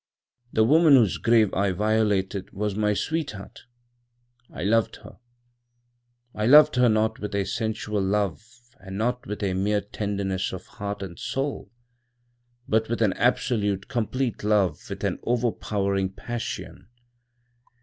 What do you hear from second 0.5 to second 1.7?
The woman whose grave